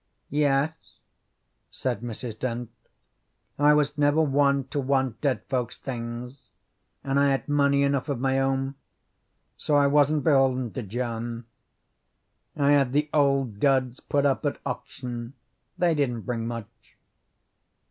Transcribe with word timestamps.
"Yes," 0.31 0.73
said 1.69 2.01
Mrs. 2.01 2.39
Dent; 2.39 2.71
"I 3.59 3.75
was 3.75 3.99
never 3.99 4.19
one 4.19 4.63
to 4.69 4.79
want 4.79 5.21
dead 5.21 5.43
folks' 5.47 5.77
things, 5.77 6.49
and 7.03 7.19
I 7.19 7.27
had 7.27 7.47
money 7.47 7.83
enough 7.83 8.09
of 8.09 8.19
my 8.19 8.39
own, 8.39 8.73
so 9.57 9.75
I 9.75 9.85
wasn't 9.85 10.23
beholden 10.23 10.73
to 10.73 10.81
John. 10.81 11.45
I 12.57 12.71
had 12.71 12.93
the 12.93 13.11
old 13.13 13.59
duds 13.59 13.99
put 13.99 14.25
up 14.25 14.43
at 14.43 14.57
auction. 14.65 15.33
They 15.77 15.93
didn't 15.93 16.21
bring 16.21 16.47
much." 16.47 16.97